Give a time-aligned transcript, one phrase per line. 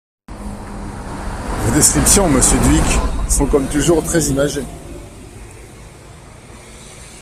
[0.29, 4.65] (Sourires.) Vos descriptions, monsieur Dhuicq, sont comme toujours très imagées.